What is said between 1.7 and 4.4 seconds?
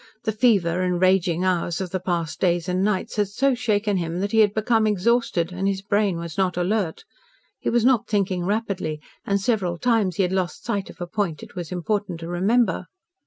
of the past days and nights had so shaken him that he